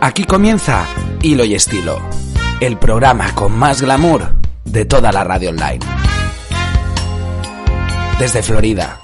[0.00, 0.86] Aquí comienza
[1.22, 2.00] Hilo y Estilo,
[2.60, 4.32] el programa con más glamour
[4.64, 5.80] de toda la radio online.
[8.20, 9.00] Desde Florida,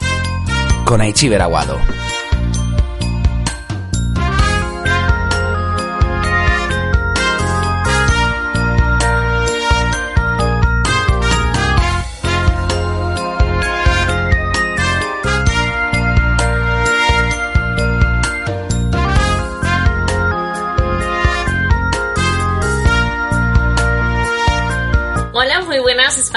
[0.84, 1.79] con Aichi Aguado.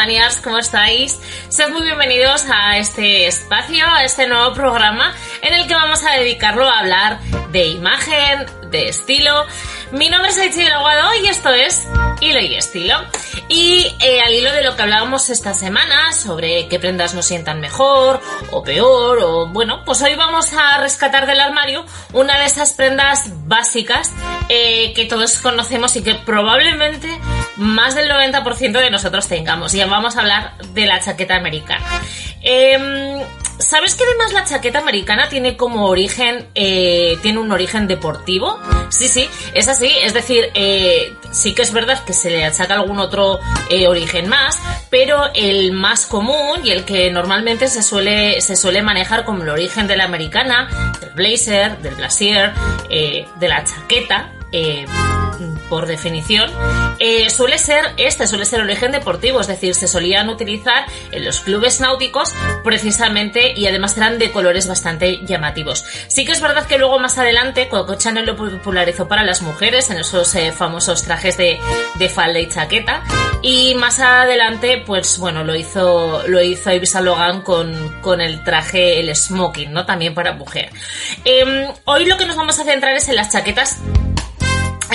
[0.08, 1.20] Spaniards, ¿cómo estáis?
[1.50, 6.14] Sed muy bienvenidos a este espacio, a este nuevo programa en el que vamos a
[6.14, 7.20] dedicarlo a hablar
[7.52, 9.46] de imagen, de estilo.
[9.92, 11.90] Mi nombre es Aichi Aguado y esto es
[12.22, 12.96] Hilo y Estilo.
[13.50, 17.60] Y eh, al hilo de lo que hablábamos esta semana sobre qué prendas nos sientan
[17.60, 18.20] mejor
[18.52, 23.30] o peor, o bueno, pues hoy vamos a rescatar del armario una de esas prendas
[23.48, 24.12] básicas
[24.50, 27.08] eh, que todos conocemos y que probablemente
[27.58, 29.74] más del 90% de nosotros tengamos.
[29.74, 31.86] Y vamos a hablar de la chaqueta americana.
[32.42, 33.20] Em,
[33.68, 38.58] ¿Sabes que además la chaqueta americana tiene como origen, eh, tiene un origen deportivo?
[38.88, 39.92] Sí, sí, es así.
[40.04, 44.30] Es decir, eh, sí que es verdad que se le achaca algún otro eh, origen
[44.30, 44.58] más,
[44.90, 49.50] pero el más común y el que normalmente se suele, se suele manejar como el
[49.50, 52.54] origen de la americana, del blazer, del blasier,
[52.88, 54.32] de la chaqueta,
[55.70, 56.50] por definición,
[57.00, 61.26] eh, suele ser este, suele ser el origen deportivo, es decir, se solían utilizar en
[61.26, 62.34] los clubes náuticos
[62.64, 65.86] precisamente y además eran de colores bastante llamativos.
[66.08, 69.90] Sí que es verdad que luego más adelante Coco Chanel lo popularizó para las mujeres
[69.90, 71.60] en esos eh, famosos trajes de,
[72.10, 73.04] falda y chaqueta
[73.42, 76.72] y más adelante pues bueno lo hizo lo hizo
[77.02, 79.86] Logan con, con el traje el smoking, ¿no?
[79.86, 80.70] También para mujer.
[81.26, 83.80] Em, hoy lo que nos vamos a centrar es en las chaquetas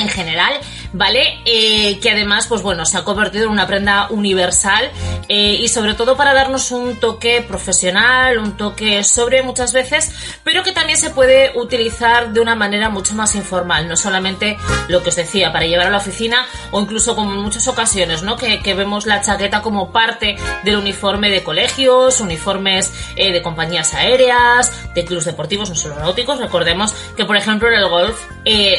[0.02, 0.60] en general,
[0.92, 1.41] ¿vale?
[1.44, 4.91] Eh, que además, pues bueno, se ha convertido en una prenda universal
[5.28, 10.12] eh, y sobre todo para darnos un toque profesional, un toque sobre muchas veces,
[10.44, 14.56] pero que también se puede utilizar de una manera mucho más informal, no solamente
[14.88, 18.22] lo que os decía, para llevar a la oficina o incluso como en muchas ocasiones,
[18.22, 18.36] ¿no?
[18.36, 24.72] Que, vemos la chaqueta como parte del uniforme de colegios, uniformes eh, de compañías aéreas,
[24.94, 26.38] de clubes deportivos, no solo náuticos.
[26.38, 28.19] Recordemos que, por ejemplo, en el golf,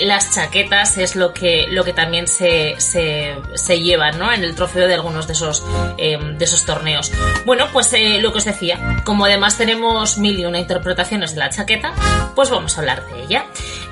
[0.01, 4.31] las chaquetas es lo que, lo que también se, se, se lleva ¿no?
[4.31, 5.64] en el trofeo de algunos de esos,
[5.97, 7.12] eh, de esos torneos.
[7.46, 11.40] Bueno, pues eh, lo que os decía, como además tenemos mil y una interpretaciones de
[11.40, 11.94] la chaqueta,
[12.36, 13.46] pues vamos a hablar de ella.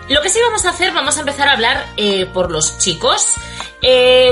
[0.09, 3.35] Lo que sí vamos a hacer, vamos a empezar a hablar eh, por los chicos.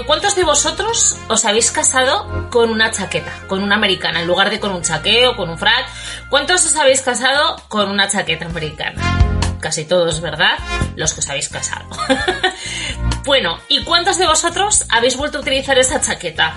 [0.06, 4.60] ¿Cuántos de vosotros os habéis casado con una chaqueta, con una americana, en lugar de
[4.60, 5.88] con un chaqueo, con un frac?
[6.30, 9.20] ¿Cuántos os habéis casado con una chaqueta americana?
[9.60, 10.58] casi todos, ¿verdad?
[10.96, 11.86] Los que os habéis casado.
[13.26, 16.56] bueno, ¿y cuántos de vosotros habéis vuelto a utilizar esa chaqueta?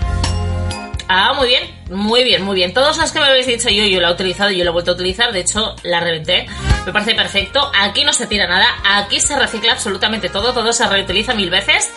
[1.09, 2.73] Ah, muy bien, muy bien, muy bien.
[2.73, 4.93] Todos los que me habéis dicho yo, yo la he utilizado, yo la he vuelto
[4.93, 6.47] a utilizar, de hecho la reventé.
[6.87, 7.71] Me parece perfecto.
[7.79, 11.93] Aquí no se tira nada, aquí se recicla absolutamente todo, todo se reutiliza mil veces.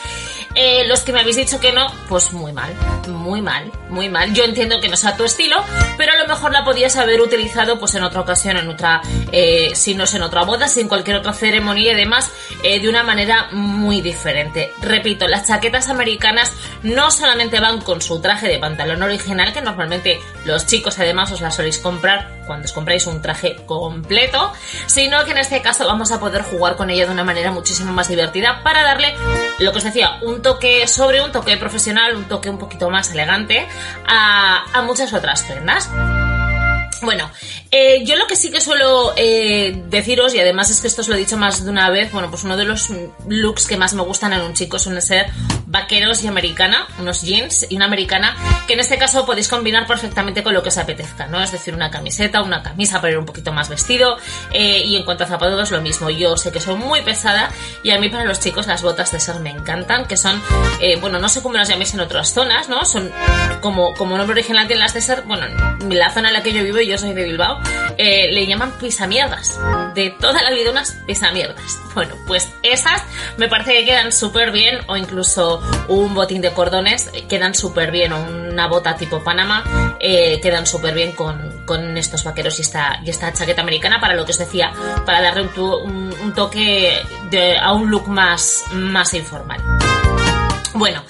[0.55, 2.73] Eh, los que me habéis dicho que no, pues muy mal,
[3.09, 4.33] muy mal, muy mal.
[4.33, 5.57] Yo entiendo que no sea tu estilo,
[5.97, 9.01] pero a lo mejor la podías haber utilizado pues en otra ocasión, en otra,
[9.33, 12.31] eh, si no es en otra boda, si en cualquier otra ceremonia y demás,
[12.63, 14.71] eh, de una manera muy diferente.
[14.81, 20.21] Repito, las chaquetas americanas no solamente van con su traje de pantalón original, que normalmente
[20.45, 24.53] los chicos además os las soléis comprar cuando os compráis un traje completo,
[24.85, 27.91] sino que en este caso vamos a poder jugar con ella de una manera muchísimo
[27.91, 29.15] más divertida para darle,
[29.59, 33.11] lo que os decía, un toque sobre, un toque profesional, un toque un poquito más
[33.11, 33.65] elegante
[34.05, 35.89] a, muchas otras prendas.
[37.01, 37.31] Bueno,
[37.77, 41.09] eh, yo lo que sí que suelo eh, deciros, y además es que esto os
[41.09, 42.89] lo he dicho más de una vez, bueno, pues uno de los
[43.27, 45.25] looks que más me gustan en un chico suele ser
[45.65, 50.41] vaqueros y americana, unos jeans y una americana, que en este caso podéis combinar perfectamente
[50.41, 51.43] con lo que os apetezca, ¿no?
[51.43, 54.15] Es decir, una camiseta, una camisa para ir un poquito más vestido,
[54.53, 56.09] eh, y en cuanto a zapatos lo mismo.
[56.09, 57.51] Yo sé que soy muy pesada
[57.83, 60.41] y a mí para los chicos las botas de ser me encantan, que son,
[61.01, 62.85] bueno, no sé cómo las llaméis en otras zonas, ¿no?
[62.85, 63.11] Son
[63.59, 66.53] como, como nombre original tienen las de ser, bueno, en la zona en la que
[66.53, 67.59] yo vivo, y yo soy de Bilbao,
[67.97, 69.59] eh, le llaman pisamierdas.
[69.93, 71.79] De toda la vida unas pisamierdas.
[71.93, 73.01] Bueno, pues esas
[73.37, 78.11] me parece que quedan súper bien, o incluso un botín de cordones quedan súper bien,
[78.11, 79.63] o una bota tipo Panamá
[79.99, 84.25] quedan súper bien con, con, estos vaqueros y esta, y esta chaqueta americana para lo
[84.25, 84.71] que os decía,
[85.05, 87.01] para darle un, toque
[87.61, 89.61] a un look más, más informal.
[90.73, 91.03] Bueno,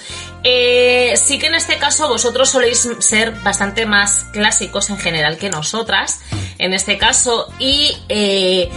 [0.48, 5.50] eh, sí que en este caso vosotros soléis ser bastante más clásicos en general que
[5.50, 6.22] nosotras,
[6.60, 8.70] en este caso, y eh,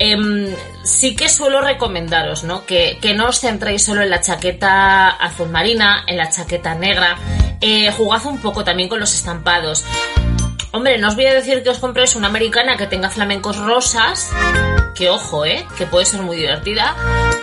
[0.00, 0.52] em,
[0.82, 2.66] sí que suelo recomendaros, ¿no?
[2.66, 7.16] Que, no os centréis solo en la chaqueta azul marina, en la chaqueta negra,
[7.60, 9.84] eh, jugad un poco también con los estampados.
[10.72, 14.30] Hombre, no os voy a decir que os compréis una americana que tenga flamencos rosas,
[15.00, 15.66] que ojo, ¿eh?
[15.78, 16.94] Que puede ser muy divertida,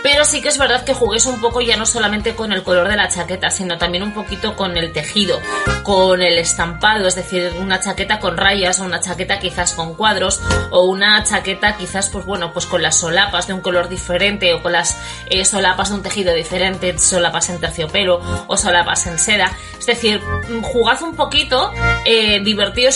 [0.04, 2.86] pero sí que es verdad que juguéis un poco ya no solamente con el color
[2.86, 5.40] de la chaqueta, sino también un poquito con el tejido,
[5.88, 10.38] con el estampado, es decir, una chaqueta con rayas o una chaqueta quizás con cuadros
[10.70, 14.62] o una chaqueta quizás, pues bueno, pues con las solapas de un color diferente o
[14.62, 14.98] con las
[15.30, 19.50] eh, solapas de un tejido diferente, solapas en terciopelo o solapas en seda.
[19.78, 20.20] Es decir,
[20.60, 21.72] jugad un poquito,
[22.04, 22.42] eh,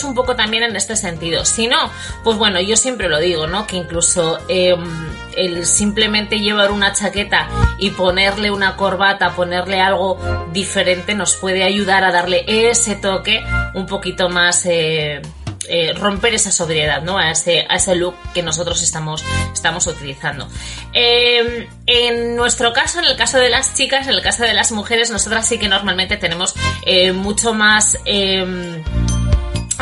[0.05, 1.47] un poco también en este sentido.
[1.47, 1.91] Si no,
[2.23, 3.67] pues bueno, yo siempre lo digo, ¿no?
[3.67, 7.49] Que incluso em, el simplemente llevar una chaqueta
[7.79, 10.19] y ponerle una corbata, ponerle algo
[10.53, 13.43] diferente, nos puede ayudar a darle ese toque
[13.75, 14.67] un poquito más.
[14.67, 15.23] Eh,
[15.69, 17.19] eh, romper esa sobriedad, ¿no?
[17.19, 20.49] A ese, a ese look que nosotros estamos, estamos utilizando.
[20.93, 24.73] Em, en nuestro caso, en el caso de las chicas, en el caso de las
[24.73, 28.83] mujeres, nosotras sí que normalmente tenemos eh, mucho más em,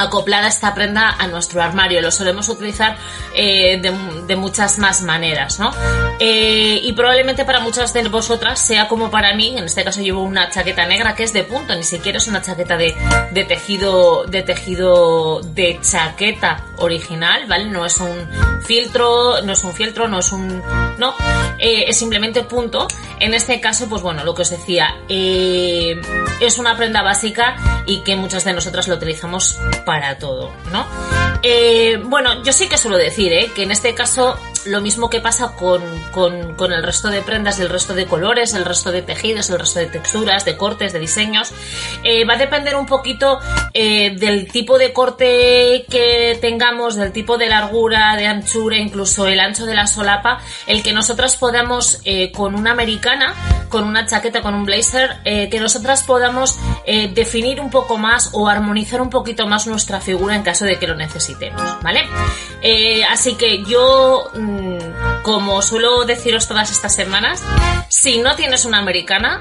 [0.03, 2.01] acoplada esta prenda a nuestro armario.
[2.01, 2.97] Lo solemos utilizar
[3.35, 5.73] eh, de, muchas más maneras, ¿no?
[6.19, 10.23] Eh, y probablemente para muchas de vosotras sea como para mí, en este caso llevo
[10.23, 12.95] una chaqueta negra que es de punto, ni siquiera es una chaqueta de,
[13.47, 17.67] tejido de tejido de chaqueta original, ¿vale?
[17.67, 18.29] No es un
[18.63, 20.63] filtro, no es un filtro, no es un...
[20.99, 21.15] no,
[21.59, 22.89] eh, es simplemente punto.
[23.19, 27.57] En este caso, pues bueno, lo que os decía, es una prenda básica
[27.87, 30.87] y que muchas de nosotras lo utilizamos para todo, ¿no?
[31.43, 33.51] Eh, bueno, yo sí que suelo decir, ¿eh?
[33.55, 34.37] Que en este caso
[34.67, 38.91] lo mismo que pasa con, el resto de prendas, el resto de colores, el resto
[38.91, 41.53] de tejidos, el resto de texturas, de cortes, de diseños,
[42.05, 43.39] eh, va a depender un poquito
[43.73, 49.65] del tipo de corte que tengamos, del tipo de largura, de anchura, incluso el ancho
[49.67, 52.03] de la solapa, el que nosotras podamos
[52.35, 53.35] con una americana,
[53.69, 59.01] con una chaqueta, con un blazer, que nosotras podamos definir un poco más o armonizar
[59.01, 62.03] un poquito más nuestra figura en caso de que lo necesitemos, ¿vale?
[62.63, 64.60] Eh, así que yo, mm,
[65.23, 67.43] como suelo deciros todas estas semanas,
[67.89, 69.41] si no tienes una americana,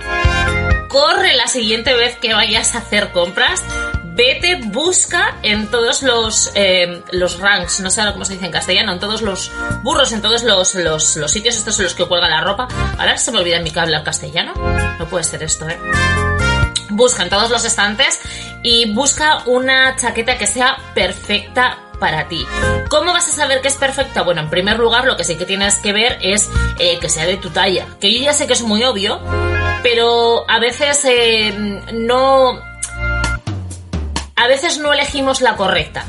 [0.89, 3.63] corre la siguiente vez que vayas a hacer compras
[4.19, 8.91] vete, busca en todos los, eh, los ranks, no sé cómo se dice en castellano,
[8.91, 9.49] en todos los
[9.81, 12.67] burros, en todos los, los, los sitios estos en los que cuelga la ropa.
[12.97, 14.53] Ahora se me olvida mi cable en castellano.
[14.99, 15.79] No puede ser esto, ¿eh?
[16.89, 18.19] busca en todos los estantes
[18.61, 22.45] y busca una chaqueta que sea perfecta para ti.
[22.89, 24.23] ¿Cómo vas a saber que es perfecta?
[24.23, 26.49] Bueno, en primer lugar, lo que sí que tienes que ver es
[26.79, 27.85] eh, que sea de tu talla.
[27.99, 29.19] Que yo ya sé que es muy obvio,
[29.83, 31.53] pero a veces eh,
[31.93, 32.59] no.
[34.35, 36.05] A veces no elegimos la correcta.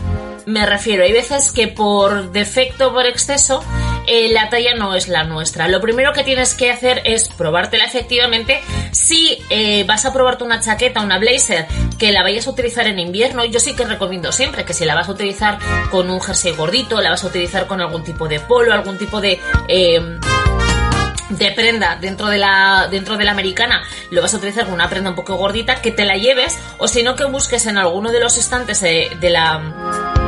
[0.47, 3.63] Me refiero, hay veces que por defecto, por exceso,
[4.13, 5.69] eh, la talla no es la nuestra.
[5.69, 8.61] Lo primero que tienes que hacer es probártela efectivamente.
[8.91, 12.99] Si eh, vas a probarte una chaqueta, una blazer, que la vayas a utilizar en
[12.99, 15.61] invierno, yo sí que recomiendo siempre que si la vas a utilizar
[15.93, 19.21] con un jersey gordito, la vas a utilizar con algún tipo de polo, algún tipo
[19.21, 19.39] de...
[19.69, 20.19] Em,
[21.29, 24.91] de prenda dentro de la dentro de la americana lo vas a utilizar con una
[24.91, 28.11] prenda un poco gordita que te la lleves o si no que busques en alguno
[28.11, 30.20] de los estantes de la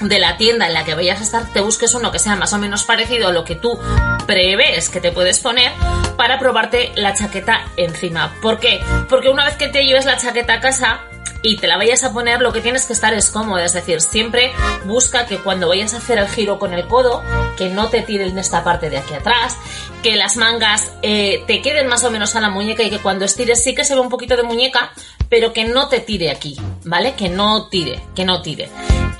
[0.00, 2.52] de la tienda en la que vayas a estar, te busques uno que sea más
[2.52, 3.78] o menos parecido a lo que tú
[4.26, 5.72] prevés que te puedes poner
[6.16, 8.34] para probarte la chaqueta encima.
[8.40, 8.80] ¿Por qué?
[9.08, 11.00] Porque una vez que te lleves la chaqueta a casa,
[11.42, 13.64] y te la vayas a poner, lo que tienes que estar es cómoda.
[13.64, 14.52] Es decir, siempre
[14.84, 17.22] busca que cuando vayas a hacer el giro con el codo,
[17.56, 19.56] que no te tiren esta parte de aquí atrás,
[20.02, 23.24] que las mangas eh, te queden más o menos a la muñeca y que cuando
[23.24, 24.92] estires sí que se ve un poquito de muñeca,
[25.28, 27.14] pero que no te tire aquí, ¿vale?
[27.14, 28.68] Que no tire, que no tire.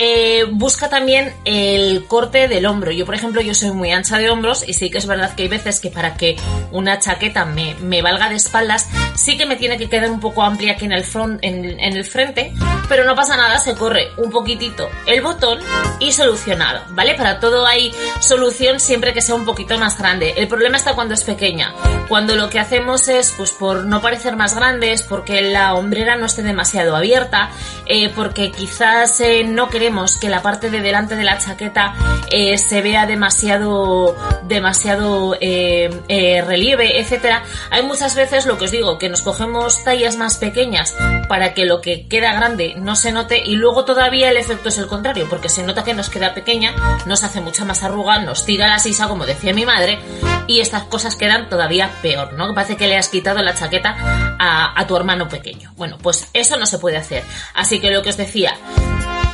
[0.03, 2.91] Eh, busca también el corte del hombro.
[2.91, 5.43] Yo, por ejemplo, yo soy muy ancha de hombros y sí que es verdad que
[5.43, 6.37] hay veces que para que
[6.73, 10.73] una chaqueta me, valga de espaldas, sí que me tiene que quedar un poco amplia
[10.73, 12.55] aquí en el frente,
[12.89, 15.59] pero no pasa nada, se corre un poquitito el botón
[15.99, 17.15] y solucionado, ¿vale?
[17.15, 20.33] Para todo hay solución siempre que sea un poquito más grande.
[20.39, 21.75] El problema está cuando es pequeña.
[22.09, 26.25] Cuando lo que hacemos es, pues por no parecer más grandes, porque la hombrera no
[26.25, 27.51] esté demasiado abierta,
[27.87, 29.90] eh, porque quizás eh, no queremos
[30.21, 31.95] que la parte de delante de la chaqueta
[32.31, 37.43] eh, se vea demasiado, demasiado relieve, etcétera.
[37.71, 40.95] Hay muchas veces lo que os digo, que nos cogemos tallas más pequeñas
[41.29, 44.79] para que lo que queda grande no se note y luego todavía el efecto es
[44.79, 46.75] el contrario, porque se nota que nos queda pequeña,
[47.07, 49.99] nos hace mucha más arruga, nos tira la sisa, como decía mi madre,
[50.47, 52.55] y estas cosas quedan todavía peor, ¿no?
[52.55, 53.97] Parece que le has quitado la chaqueta
[54.39, 55.73] a tu hermano pequeño.
[55.77, 57.23] Bueno, pues eso no se puede hacer.
[57.55, 58.55] Así que lo que os decía,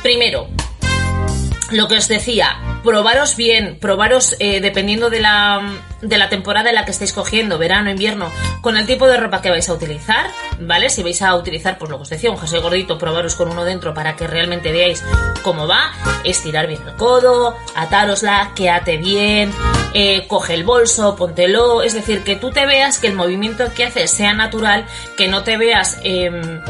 [0.07, 0.47] primero,
[1.71, 6.75] lo que os decía, probaros bien, probaros eh, dependiendo de la, de la temporada en
[6.75, 10.27] la que estéis cogiendo, verano, invierno, con el tipo de ropa que vais a utilizar,
[10.61, 10.89] ¿vale?
[10.89, 13.65] Si vais a utilizar, pues lo que os decía, un jersey gordito, probaros con uno
[13.65, 15.03] dentro para que realmente veáis
[15.43, 15.91] cómo va,
[16.23, 19.51] estirar bien el codo, atárosla, quéate bien,
[19.93, 23.83] eh, coge el bolso, póntelo, es decir, que tú te veas que el movimiento que
[23.83, 24.85] haces sea natural,
[25.17, 25.99] que no te veas...
[26.01, 26.61] Em,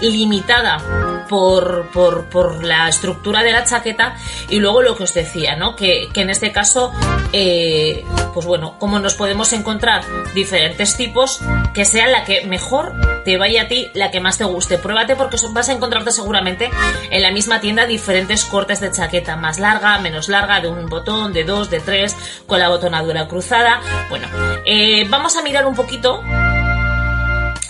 [0.00, 4.16] limitada por, por, por, la estructura de la chaqueta
[4.48, 5.76] y luego lo que os decía, ¿no?
[5.76, 6.92] Que, que en este caso,
[7.32, 10.02] eh, pues bueno, como nos podemos encontrar
[10.34, 11.40] diferentes tipos,
[11.74, 14.78] que sea la que mejor te vaya a ti, la que más te guste.
[14.78, 16.70] Pruébate porque vas a encontrarte seguramente
[17.10, 21.32] en la misma tienda diferentes cortes de chaqueta, más larga, menos larga, de un botón,
[21.32, 23.80] de dos, de tres, con la botonadura cruzada.
[24.08, 24.28] Bueno,
[24.64, 26.22] eh, vamos a mirar un poquito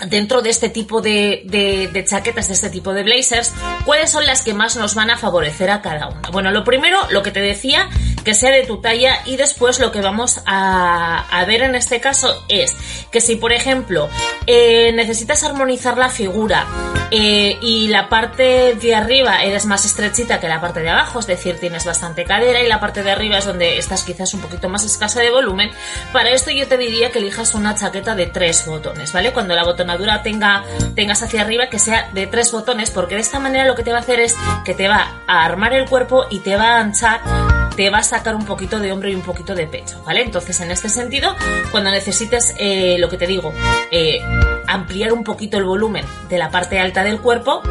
[0.07, 3.53] dentro de este tipo de, de, chaquetas, de este tipo de blazers,
[3.85, 6.29] cuáles son las que más nos van a favorecer a cada una.
[6.31, 7.89] Bueno, lo primero, lo que te decía,
[8.23, 12.43] que sea de tu talla y después lo que vamos a, ver en este caso
[12.47, 12.75] es
[13.11, 14.09] que si, por ejemplo,
[14.45, 16.67] eh, necesitas armonizar la figura
[17.11, 21.27] eh, y la parte de arriba eres más estrechita que la parte de abajo, es
[21.27, 24.69] decir, tienes bastante cadera y la parte de arriba es donde estás quizás un poquito
[24.69, 25.71] más escasa de volumen,
[26.13, 29.31] para esto yo te diría que elijas una chaqueta de tres botones, ¿vale?
[29.33, 30.63] Cuando la botona tenga,
[30.95, 33.91] tengas hacia arriba, que sea de tres botones, porque de esta manera lo que te
[33.91, 34.35] va a hacer es
[34.65, 38.03] que te va a armar el cuerpo y te va a anchar te va a
[38.03, 40.21] sacar un poquito de hombro y un poquito de pecho, ¿vale?
[40.21, 41.33] Entonces, en este sentido,
[41.71, 43.53] cuando necesites, eh, lo que te digo,
[43.89, 44.19] eh,
[44.67, 47.61] ampliar un poquito el volumen de la parte alta del cuerpo,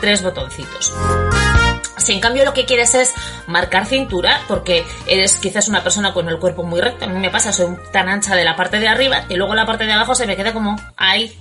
[0.00, 0.92] tres botoncitos.
[1.96, 3.14] Si en cambio lo que quieres es
[3.46, 7.30] marcar cintura, porque eres quizás una persona con el cuerpo muy recto, a mí me
[7.30, 10.16] pasa, soy tan ancha de la parte de arriba y luego la parte de abajo
[10.16, 11.38] se me queda como ahí,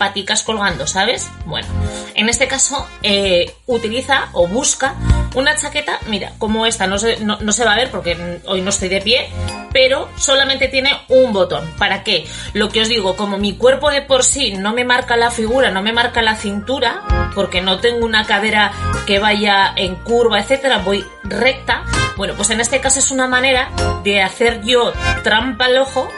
[0.00, 1.30] paticas colgando, ¿sabes?
[1.44, 1.68] Bueno,
[2.14, 4.94] en este caso eh, utiliza o busca
[5.34, 8.70] una chaqueta, mira, como esta, no se, no, se va a ver porque hoy no
[8.70, 9.28] estoy de pie,
[9.74, 11.70] pero solamente tiene un botón.
[11.76, 12.26] ¿Para qué?
[12.54, 15.70] Lo que os digo, como mi cuerpo de por sí no me marca la figura,
[15.70, 17.02] no me marca la cintura,
[17.34, 18.72] porque no tengo una cadera
[19.06, 21.84] que vaya en curva, etcétera, voy recta.
[22.16, 23.70] Bueno, pues en este caso es una manera
[24.02, 26.08] de hacer yo trampa al ojo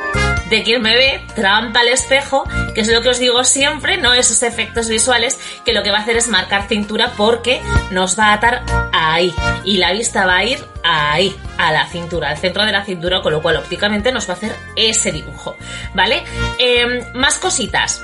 [0.52, 2.44] de quien me ve, trampa al espejo,
[2.74, 4.12] que es lo que os digo siempre, ¿no?
[4.12, 8.26] Esos efectos visuales que lo que va a hacer es marcar cintura porque nos va
[8.26, 12.66] a atar ahí y la vista va a ir ahí, a la cintura, al centro
[12.66, 15.56] de la cintura, con lo cual ópticamente nos va a hacer ese dibujo,
[15.94, 16.22] ¿vale?
[16.58, 18.02] Em, más cositas.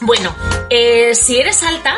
[0.00, 0.34] Bueno,
[0.70, 1.94] eh, si eres alta,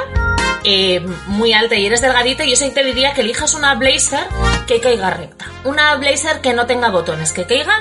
[0.64, 4.26] eh, muy alta y eres delgadita, yo sí te diría que elijas una blazer
[4.66, 5.46] que caiga recta.
[5.62, 7.80] Una blazer que no tenga botones, que caiga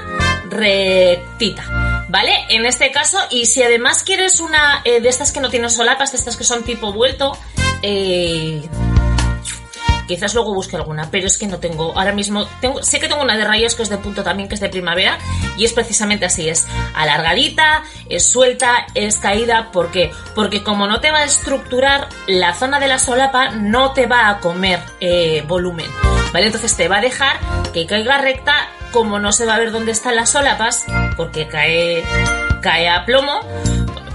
[0.50, 2.06] rectita.
[2.10, 2.34] ¿Vale?
[2.50, 6.12] En este caso, y si además quieres una eh, de estas que no tienen solapas,
[6.12, 7.38] de estas que son tipo vuelto,
[7.84, 8.68] eh,
[10.10, 11.96] Quizás luego busque alguna, pero es que no tengo.
[11.96, 12.48] Ahora mismo
[12.82, 15.20] sé que tengo una de rayos que es de punto también, que es de primavera,
[15.56, 16.66] y es precisamente así: es
[16.96, 19.70] alargadita, es suelta, es caída.
[19.72, 20.12] ¿Por qué?
[20.34, 24.30] Porque como no te va a estructurar la zona de la solapa, no te va
[24.30, 25.92] a comer eh, volumen.
[26.34, 26.48] ¿Vale?
[26.48, 27.38] Entonces te va a dejar
[27.72, 30.86] que caiga recta, como no se va a ver dónde están las solapas,
[31.18, 32.04] porque cae,
[32.62, 33.40] cae a plomo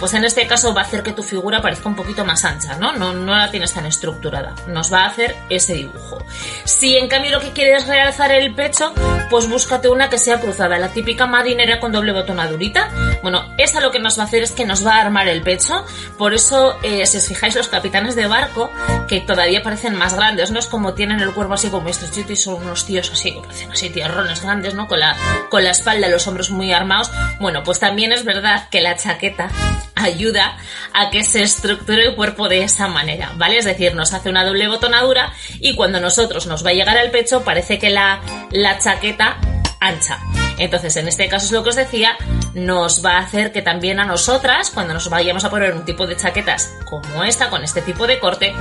[0.05, 2.77] pues en este caso va a hacer que tu figura parezca un poquito más ancha,
[2.77, 2.93] ¿no?
[2.93, 4.55] No, no la tienes tan estructurada.
[4.67, 6.19] Nos va a hacer ese dibujo.
[6.65, 8.93] Si en cambio lo que quieres realzar el pecho,
[9.31, 12.91] pues búscate una que sea cruzada, la típica marinera con doble botonadurita.
[13.23, 15.41] Bueno, esa lo que nos va a hacer es que nos va a armar el
[15.41, 15.87] pecho.
[16.19, 18.71] Por eso, eh, si os fijáis, los capitanes de barco,
[19.09, 20.59] que todavía parecen más grandes, ¿no?
[20.59, 23.73] Es como tienen el cuerpo así como estrechito y son unos tíos así, que parecen
[23.73, 24.87] así tierrones grandes, ¿no?
[24.87, 25.17] Con la,
[25.49, 27.11] con la espalda, los hombros muy armados.
[27.41, 29.49] Bueno, pues también es verdad que la chaqueta
[29.95, 30.57] ayuda
[30.93, 33.59] a que se estructure el cuerpo de esa manera, ¿vale?
[33.59, 37.11] Es decir, nos hace una doble botonadura y cuando nosotros nos va a llegar al
[37.11, 38.21] pecho parece que la,
[38.51, 39.39] la chaqueta
[39.81, 40.19] ancha.
[40.59, 42.17] Entonces, en este caso es lo que os decía,
[42.55, 46.07] nos va a hacer que también a nosotras, cuando nos vayamos a poner un tipo
[46.07, 48.55] de chaquetas como esta, con este tipo de corte,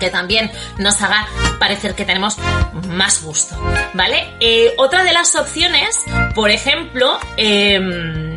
[0.00, 2.38] que también nos haga parecer que tenemos
[2.88, 3.56] más gusto,
[3.92, 4.34] ¿vale?
[4.40, 8.29] Eh, otra de las opciones, por ejemplo, em,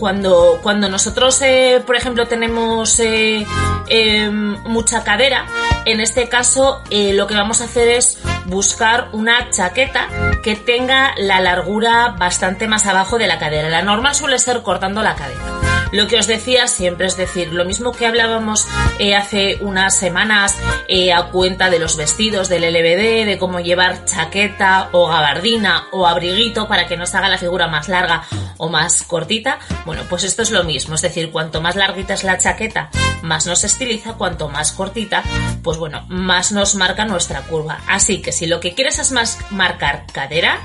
[0.00, 3.46] cuando, cuando nosotros, eh, por ejemplo, tenemos eh,
[3.88, 5.46] em, mucha cadera,
[5.84, 10.08] en este caso lo que vamos a hacer es buscar una chaqueta
[10.42, 13.68] que tenga la largura bastante más abajo de la cadera.
[13.68, 15.69] La normal suele ser cortando la cadera.
[15.92, 18.68] Lo que os decía siempre, es decir, lo mismo que hablábamos
[18.98, 20.56] eh, hace unas semanas
[20.86, 26.06] eh, a cuenta de los vestidos del LBD, de cómo llevar chaqueta o gabardina o
[26.06, 28.22] abriguito para que nos haga la figura más larga
[28.56, 29.58] o más cortita.
[29.84, 32.90] Bueno, pues esto es lo mismo, es decir, cuanto más larguita es la chaqueta,
[33.22, 35.24] más nos estiliza, cuanto más cortita,
[35.62, 37.80] pues bueno, más nos marca nuestra curva.
[37.88, 40.60] Así que si lo que quieres es más marcar cadera,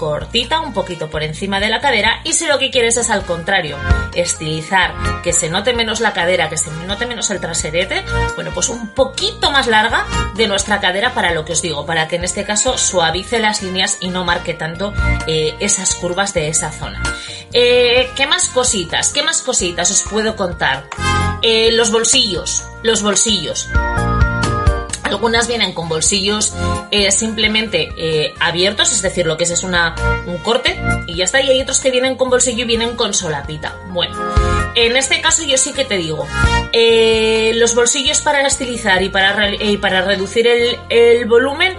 [0.00, 3.22] cortita, un poquito por encima de la cadera y si lo que quieres es al
[3.26, 3.76] contrario,
[4.14, 8.02] estilizar, que se note menos la cadera, que se note menos el traserete,
[8.34, 12.08] bueno, pues un poquito más larga de nuestra cadera para lo que os digo, para
[12.08, 14.94] que en este caso suavice las líneas y no marque tanto
[15.26, 17.02] eh, esas curvas de esa zona.
[17.52, 19.12] Eh, ¿Qué más cositas?
[19.12, 20.88] ¿Qué más cositas os puedo contar?
[21.42, 23.68] Eh, los bolsillos, los bolsillos.
[25.10, 26.54] Algunas vienen con bolsillos
[26.92, 31.24] eh, simplemente eh, abiertos, es decir, lo que es es una, un corte y ya
[31.24, 31.40] está.
[31.40, 33.74] Y hay otros que vienen con bolsillo y vienen con solapita.
[33.88, 34.14] Bueno,
[34.74, 36.26] en este caso yo sí que te digo,
[36.72, 39.34] eh, los bolsillos para estilizar y para,
[39.80, 41.74] para reducir el, volumen,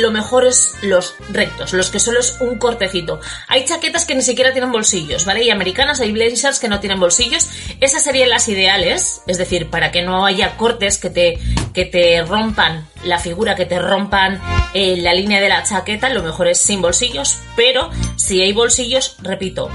[0.00, 3.20] lo mejor es los rectos, los que solo es un cortecito.
[3.48, 5.44] Hay chaquetas que ni siquiera tienen bolsillos, ¿vale?
[5.44, 7.48] Y americanas hay blazers que no tienen bolsillos.
[7.80, 11.38] Esas serían las ideales, es decir, para que no haya cortes que te,
[11.72, 14.40] que te rompan la figura, que te rompan
[14.74, 19.16] eh, la línea de la chaqueta, lo mejor es sin bolsillos, pero si hay bolsillos,
[19.22, 19.70] repito,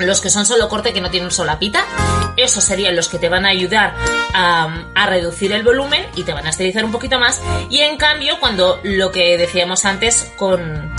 [0.00, 1.84] los que son solo corte que no tienen solapita,
[2.36, 3.94] esos serían los que te van a ayudar
[4.32, 7.40] a, a, reducir el volumen y te van a estilizar un poquito más.
[7.68, 10.90] Y en cambio, cuando lo que decíamos antes con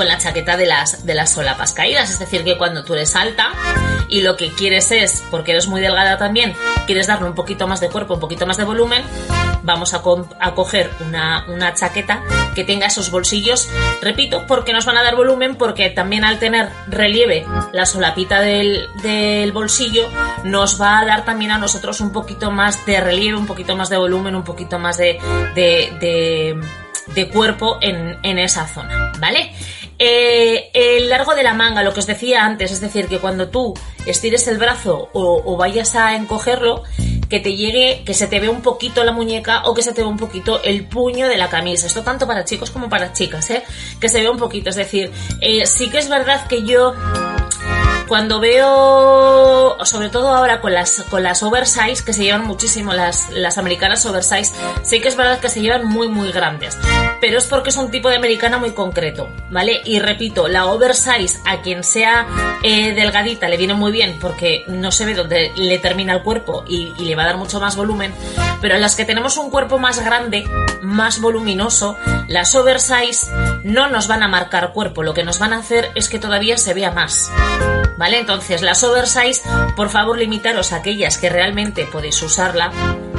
[0.00, 2.08] con la chaqueta de las, de las solapas caídas.
[2.08, 3.50] Es decir, que cuando tú eres alta
[4.08, 6.54] y lo que quieres es, porque eres muy delgada también,
[6.86, 9.02] quieres darle un poquito más de cuerpo, un poquito más de volumen,
[9.62, 12.22] vamos a, coger una, una, chaqueta
[12.54, 13.68] que tenga esos bolsillos,
[14.00, 18.88] repito, porque nos van a dar volumen, porque también al tener relieve la solapita del,
[19.02, 20.08] del bolsillo,
[20.44, 23.88] nos va a dar también a nosotros un poquito más de relieve, un poquito más
[23.90, 25.18] de volumen, un poquito más de,
[25.54, 29.52] de cuerpo en, en esa zona, ¿vale?
[30.02, 33.50] Eh, el largo de la manga, lo que os decía antes, es decir, que cuando
[33.50, 33.74] tú
[34.06, 36.84] estires el brazo o, vayas a encogerlo,
[37.30, 40.02] que te llegue, que se te vea un poquito la muñeca o que se te
[40.02, 41.86] vea un poquito el puño de la camisa.
[41.86, 43.62] Esto tanto para chicos como para chicas, ¿eh?
[44.00, 44.68] Que se vea un poquito.
[44.70, 46.92] Es decir, eh, sí que es verdad que yo
[48.10, 53.30] cuando veo, sobre todo ahora con las, con las oversize, que se llevan muchísimo las,
[53.30, 56.76] las americanas oversize, sí que es verdad que se llevan muy, muy grandes.
[57.20, 59.80] Pero es porque es un tipo de americana muy concreto, ¿vale?
[59.84, 62.26] Y repito, la oversize a quien sea
[62.64, 66.64] eh, delgadita le viene muy bien porque no se ve dónde le termina el cuerpo
[66.66, 68.12] y, y le va a dar mucho más volumen.
[68.60, 70.44] Pero las que tenemos un cuerpo más grande,
[70.82, 71.96] más voluminoso,
[72.26, 73.30] las oversize
[73.62, 76.58] no nos van a marcar cuerpo, lo que nos van a hacer es que todavía
[76.58, 77.30] se vea más.
[78.00, 78.18] ¿Vale?
[78.18, 79.42] Entonces, las oversize,
[79.76, 82.72] por favor, limitaros a aquellas que realmente podéis usarla,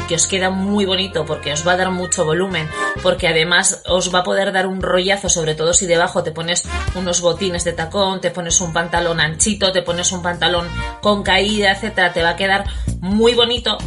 [0.07, 2.67] que os queda muy bonito porque os va a dar mucho volumen,
[3.03, 6.67] porque además os va a poder dar un rollazo, sobre todo si debajo te pones
[6.95, 10.67] unos botines de tacón, te pones un pantalón anchito, te pones un pantalón
[11.03, 12.63] con caída, etcétera, te va a quedar
[13.01, 13.77] muy bonito.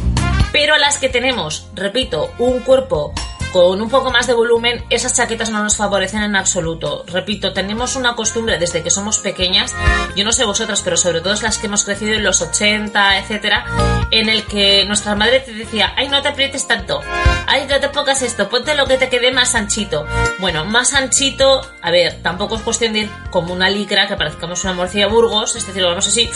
[0.53, 3.13] Pero a las que tenemos, repito, un cuerpo
[3.55, 7.05] con un poco más de volumen, esas chaquetas no nos favorecen en absoluto.
[7.07, 9.73] Repito, tenemos una costumbre desde que somos pequeñas,
[10.13, 13.65] yo no sé vosotras, pero sobre todo las que hemos crecido en los 80, etcétera,
[14.11, 16.99] en el que nuestra madre te decía, ay, no te aprietes tanto,
[17.47, 20.05] ay, no te pongas esto, ponte lo que te quede más anchito.
[20.39, 24.65] Bueno, más anchito, a ver, tampoco es cuestión de ir como una licra que parezcamos
[24.65, 26.29] una morcilla Burgos, es decir, lo vamos así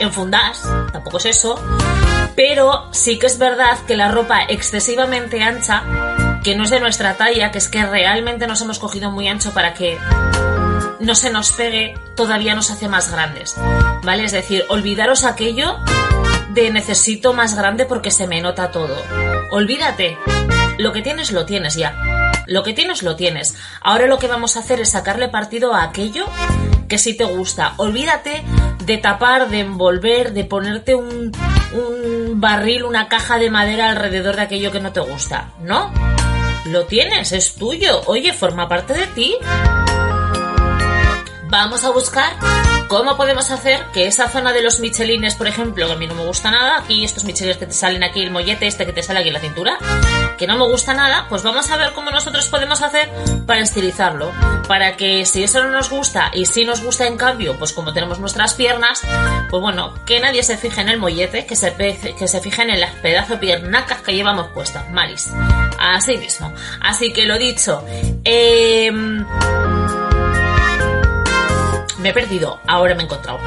[0.00, 1.60] en fundas, tampoco es eso,
[2.36, 5.84] pero sí que es verdad que la ropa excesivamente ancha,
[6.42, 9.52] que no es de nuestra talla, que es que realmente nos hemos cogido muy ancho
[9.52, 9.98] para que
[11.00, 13.54] no se nos pegue, todavía nos hace más grandes,
[14.02, 14.24] ¿vale?
[14.24, 15.76] Es decir, olvidaros aquello
[16.50, 18.96] de necesito más grande porque se me nota todo.
[19.50, 20.16] Olvídate,
[20.78, 21.94] lo que tienes lo tienes ya.
[22.46, 23.56] Lo que tienes lo tienes.
[23.80, 26.26] Ahora lo que vamos a hacer es sacarle partido a aquello
[26.88, 27.74] que sí te gusta.
[27.78, 28.44] Olvídate
[28.84, 31.32] de tapar, de envolver, de ponerte un,
[31.72, 35.52] un barril, una caja de madera alrededor de aquello que no te gusta.
[35.60, 35.92] No,
[36.66, 38.02] lo tienes, es tuyo.
[38.06, 39.36] Oye, forma parte de ti.
[41.48, 42.32] Vamos a buscar
[42.88, 46.14] ¿Cómo podemos hacer que esa zona de los michelines, por ejemplo, que a mí no
[46.14, 49.02] me gusta nada, aquí estos michelines que te salen aquí, el mollete este que te
[49.02, 49.78] sale aquí en la cintura,
[50.36, 53.10] que no me gusta nada, pues vamos a ver cómo nosotros podemos hacer
[53.46, 54.30] para estilizarlo.
[54.68, 57.92] Para que si eso no nos gusta y si nos gusta en cambio, pues como
[57.92, 59.02] tenemos nuestras piernas,
[59.50, 62.80] pues bueno, que nadie se fije en el mollete, que se, que se fijen en
[62.80, 65.30] las pedazos piernacas que llevamos puestas, Maris.
[65.78, 66.52] Así mismo.
[66.80, 67.84] Así que lo dicho,
[68.24, 68.90] eh
[72.04, 73.38] me he perdido, ahora me he encontrado.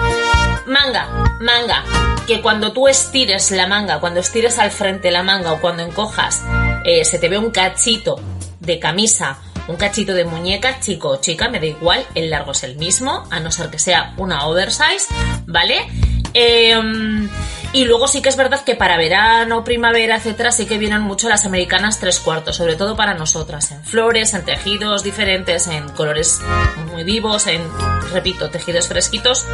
[0.65, 1.07] Manga,
[1.39, 1.83] manga,
[2.25, 6.43] que cuando tú estires la manga, cuando estires al frente la manga o cuando encojas,
[6.87, 8.15] eh, se te ve un cachito
[8.61, 12.63] de camisa, un cachito de muñeca, chico o chica, me da igual, el largo es
[12.63, 15.13] el mismo, a no ser que sea una oversize,
[15.45, 15.85] ¿vale?
[16.33, 16.79] Eh,
[17.73, 21.27] y luego sí que es verdad que para verano, primavera, etcétera, sí que vienen mucho
[21.27, 26.39] las americanas tres cuartos, sobre todo para nosotras, en flores, en tejidos diferentes, en colores
[26.91, 27.61] muy vivos, en,
[28.13, 29.45] repito, tejidos fresquitos.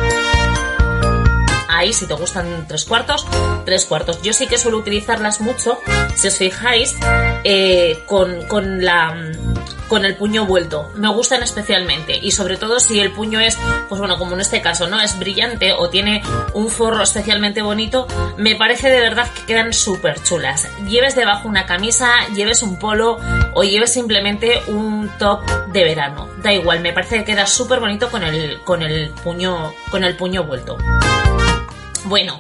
[1.74, 3.26] Ahí, si te gustan tres cuartos,
[3.66, 4.22] tres cuartos.
[4.22, 5.80] Yo sí que suelo utilizarlas mucho,
[6.16, 6.96] si os fijáis,
[7.44, 9.16] eh, con, con la
[9.88, 10.92] con el puño vuelto.
[10.96, 13.58] Me gustan especialmente y sobre todo si el puño es,
[13.90, 15.00] pues bueno, como en este caso, ¿no?
[15.00, 16.24] Es brillante o tiene
[16.56, 18.08] un forro especialmente bonito,
[18.38, 20.68] me parece de verdad que quedan súper chulas.
[20.88, 23.20] Lleves debajo una camisa, lleves un polo
[23.54, 26.28] o lleves simplemente un top de verano.
[26.42, 30.16] Da igual, me parece que queda súper bonito con el, con el puño, con el
[30.16, 30.76] puño vuelto.
[32.06, 32.38] Bueno,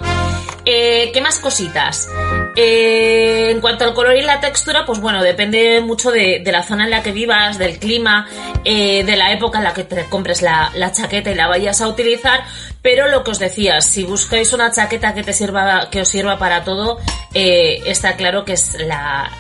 [0.65, 2.09] eh, ¿qué más cositas?
[2.55, 6.83] Eh, en cuanto al color y la textura, pues bueno, depende mucho de, la zona
[6.85, 8.27] en la que vivas, del clima,
[8.63, 11.87] eh, de la época en la que te compres la, chaqueta y la vayas a
[11.87, 12.43] utilizar.
[12.81, 16.37] Pero lo que os decía, si buscáis una chaqueta que te sirva, que os sirva
[16.37, 16.99] para todo,
[17.33, 19.31] está claro que es la,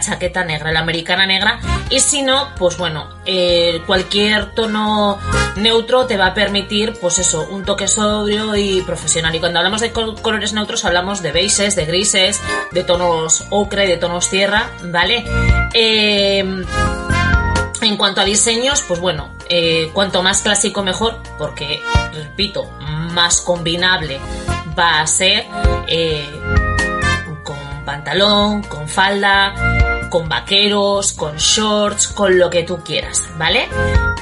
[0.00, 1.60] chaqueta negra, la americana negra.
[1.88, 3.08] Y si no, pues bueno,
[3.86, 5.18] cualquier tono
[5.56, 9.34] neutro te va a permitir, pues eso, un toque sobrio y profesional.
[9.34, 13.96] Y cuando hablamos de colores neutros, hablamos de beiges, de grises, de tonos ocre, de
[13.96, 15.24] tonos tierra, ¿vale?
[15.74, 16.64] Eh,
[17.82, 24.20] en cuanto a diseños, pues bueno, eh, cuanto más clásico mejor, porque, repito, más combinable
[24.78, 25.46] va a ser
[25.86, 26.28] eh,
[27.42, 29.54] con pantalón, con falda,
[30.10, 33.68] con vaqueros, con shorts, con lo que tú quieras, ¿vale?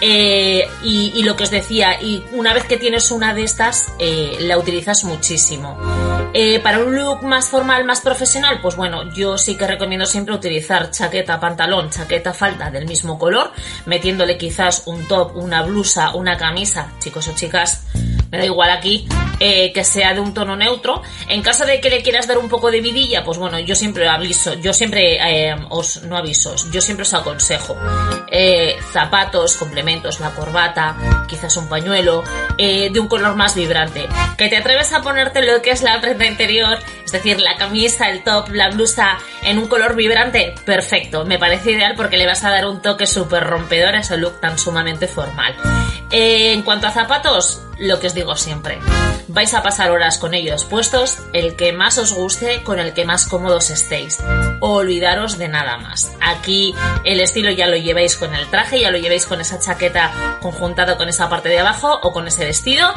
[0.01, 4.37] Eh, y, lo que os decía, y una vez que tienes una de estas, eh,
[4.41, 5.77] la utilizas muchísimo.
[6.35, 10.35] Eh, para un look más formal, más profesional, pues bueno, yo sí que recomiendo siempre
[10.35, 13.51] utilizar chaqueta, pantalón, chaqueta, falda del mismo color,
[13.87, 17.83] metiéndole quizás un top, una blusa, una camisa, chicos o chicas,
[18.31, 19.07] me da igual aquí,
[19.41, 21.03] eh, que sea de un tono neutro.
[21.29, 24.09] En caso de que le quieras dar un poco de vidilla, pues bueno, yo siempre
[24.09, 27.77] aviso, yo siempre eh, os, no aviso, yo siempre os aconsejo.
[28.31, 30.97] Eh, zapatos, complementos, la corbata,
[31.29, 32.25] quizás un pañuelo,
[32.59, 34.09] de un color más vibrante.
[34.37, 38.11] Que te atreves a ponerte lo que es la prenda interior, es decir, la camisa,
[38.11, 42.45] el top, la blusa en un color vibrante, perfecto, me parece ideal porque le vas
[42.45, 45.55] a dar un toque súper rompedor a ese look tan sumamente formal.
[46.11, 48.81] en cuanto a zapatos, lo que os digo siempre.
[49.29, 53.05] Vais a pasar horas con ellos puestos, el que más os guste, con el que
[53.05, 54.19] más cómodos estéis.
[54.61, 56.11] Olvidaros de nada más.
[56.19, 60.39] Aquí el estilo ya lo llevéis con el traje, ya lo llevéis con esa chaqueta
[60.41, 62.89] conjuntado con esa parte de abajo o con ese vestido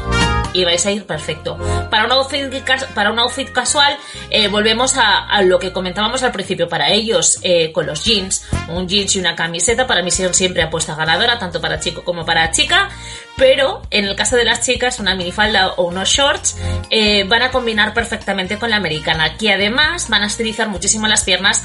[0.53, 1.57] y vais a ir perfecto.
[1.89, 2.49] Para un outfit,
[2.93, 3.97] para un outfit casual,
[4.29, 6.69] eh, volvemos a, lo que comentábamos al principio.
[6.69, 10.63] Para ellos, eh, con los jeans, un jeans y una camiseta, para mí son siempre
[10.63, 12.89] apuesta ganadora, tanto para chico como para chica.
[13.37, 16.20] Pero en el caso de las chicas, una minifalda o unos shorts
[16.89, 21.23] eh, van a combinar perfectamente con la americana, que además van a estilizar muchísimo las
[21.23, 21.63] piernas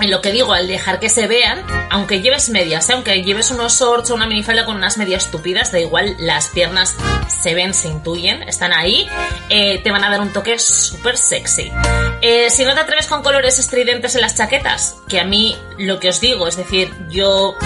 [0.00, 2.94] en lo que digo, al dejar que se vean, aunque lleves medias, ¿eh?
[2.94, 6.96] aunque lleves unos shorts o una minifalda con unas medias estúpidas, da igual, las piernas
[7.28, 9.06] se ven, se intuyen, están ahí,
[9.48, 11.70] eh, te van a dar un toque súper sexy.
[12.50, 16.08] Si no te atreves con colores estridentes en las chaquetas, que a mí lo que
[16.08, 17.56] os digo, es decir, yo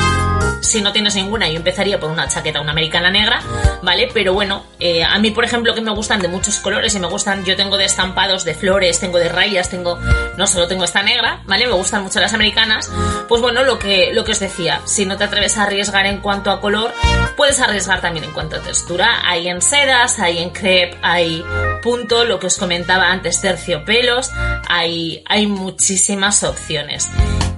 [0.66, 3.40] si no tienes ninguna, yo empezaría por una chaqueta, una americana negra,
[3.82, 4.08] ¿vale?
[4.12, 7.06] Pero bueno, eh, a mí, por ejemplo, que me gustan de muchos colores y me
[7.06, 9.98] gustan, yo tengo de estampados, de flores, tengo de rayas, tengo,
[10.36, 11.66] no solo tengo esta negra, ¿vale?
[11.66, 12.90] Me gustan mucho las americanas.
[13.28, 16.18] Pues bueno, lo que, lo que os decía, si no te atreves a arriesgar en
[16.20, 16.92] cuanto a color,
[17.36, 19.22] puedes arriesgar también en cuanto a textura.
[19.24, 21.44] Hay en sedas, hay en crepe, hay
[21.82, 24.30] punto, lo que os comentaba antes, terciopelos,
[24.68, 27.08] hay, hay muchísimas opciones.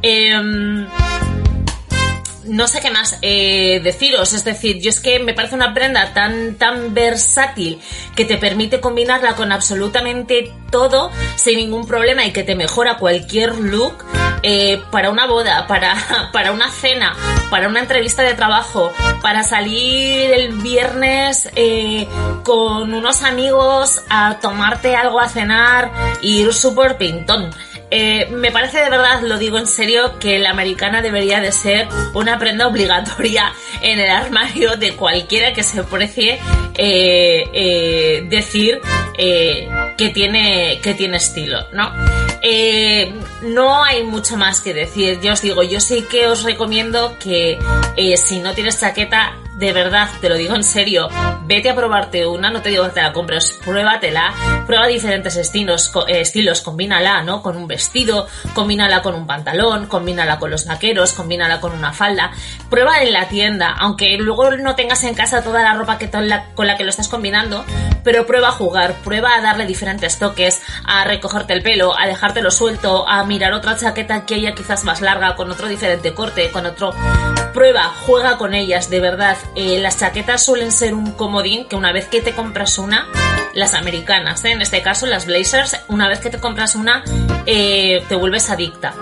[0.02, 0.86] Eh,
[2.48, 6.12] no sé qué más eh, deciros, es decir, yo es que me parece una prenda
[6.12, 7.78] tan, tan versátil
[8.16, 13.56] que te permite combinarla con absolutamente todo sin ningún problema y que te mejora cualquier
[13.56, 14.04] look
[14.42, 17.14] eh, para una boda, para, para una cena,
[17.50, 22.06] para una entrevista de trabajo, para salir el viernes eh,
[22.44, 25.90] con unos amigos a tomarte algo a cenar
[26.22, 27.50] y ir súper pintón.
[27.90, 31.88] Eh, me parece de verdad, lo digo en serio, que la americana debería de ser
[32.14, 36.38] una prenda obligatoria en el armario de cualquiera que se precie
[36.74, 38.80] eh, eh, decir
[39.16, 41.92] que tiene que tiene estilo, ¿no?
[43.42, 45.18] no hay mucho más que decir.
[45.20, 47.58] Yo os digo, yo sí que os recomiendo que
[48.16, 51.08] si no tienes chaqueta de verdad, te lo digo en serio,
[51.42, 54.32] vete a probarte una, no te digo que te la compres, pruébatela,
[54.66, 56.22] prueba diferentes estilos, eh,
[56.64, 57.42] combínala, ¿no?
[57.42, 62.30] Con un vestido, combínala con un pantalón, combínala con los vaqueros, combínala con una falda,
[62.70, 66.66] prueba en la tienda, aunque luego no tengas en casa toda la ropa que con
[66.66, 67.64] la que lo estás combinando,
[68.04, 72.50] pero prueba a jugar, prueba a darle diferentes toques, a recogerte el pelo, a dejártelo
[72.50, 76.64] suelto, a mirar otra chaqueta que haya quizás más larga, con otro diferente corte, con
[76.64, 76.94] otro...
[77.52, 79.36] Prueba, juega con ellas, de verdad.
[79.54, 83.06] Eh, las chaquetas suelen ser un comodín que una vez que te compras una,
[83.54, 84.52] las americanas, ¿eh?
[84.52, 87.02] en este caso las blazers, una vez que te compras una,
[87.46, 88.94] eh, te vuelves adicta.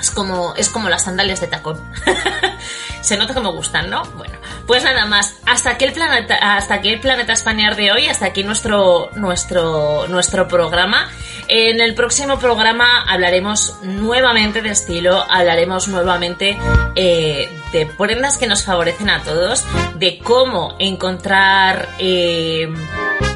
[0.00, 1.80] Es como, es como las sandalias de tacón.
[3.00, 4.02] Se nota que me gustan, ¿no?
[4.16, 4.34] Bueno,
[4.66, 5.36] pues nada más.
[5.46, 10.06] Hasta aquí el planeta, hasta aquí el planeta Español de hoy, hasta aquí nuestro, nuestro,
[10.08, 11.10] nuestro programa.
[11.48, 16.58] En el próximo programa hablaremos nuevamente de estilo, hablaremos nuevamente
[16.96, 19.64] eh, de prendas que nos favorecen a todos,
[19.96, 22.72] de cómo encontrar eh,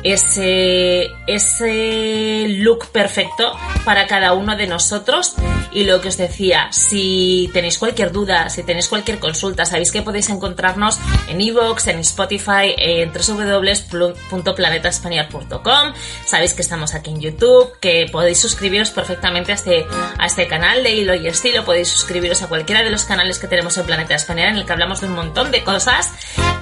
[0.05, 3.53] ese, ese look perfecto
[3.85, 5.35] para cada uno de nosotros.
[5.71, 10.01] Y lo que os decía, si tenéis cualquier duda, si tenéis cualquier consulta, sabéis que
[10.03, 10.99] podéis encontrarnos
[11.29, 15.93] en Evox, en Spotify, en www.planetaespañol.com.
[16.25, 19.87] Sabéis que estamos aquí en YouTube, que podéis suscribiros perfectamente a este,
[20.19, 21.65] a este canal de hilo y estilo.
[21.65, 24.73] Podéis suscribiros a cualquiera de los canales que tenemos en Planeta Español, en el que
[24.73, 26.13] hablamos de un montón de cosas.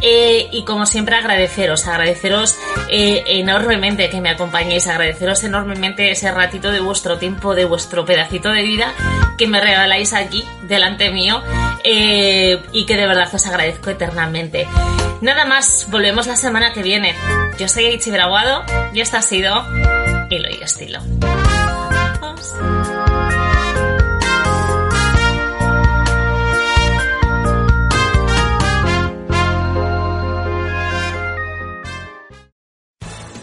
[0.02, 2.56] Eh, y como siempre, agradeceros, agradeceros
[2.90, 8.50] eh, enormemente que me acompañéis, agradeceros enormemente ese ratito de vuestro tiempo, de vuestro pedacito
[8.50, 8.92] de vida
[9.38, 11.42] que me regaláis aquí delante mío
[11.84, 14.68] eh, y que de verdad os agradezco eternamente.
[15.20, 17.14] Nada más, volvemos la semana que viene.
[17.58, 19.64] Yo soy Ichi Braguado y esto ha sido
[20.30, 21.00] Hilo y Estilo.